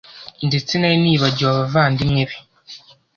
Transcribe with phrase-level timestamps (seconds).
[0.47, 2.37] ndetse nari nibagiwe abavandimwe be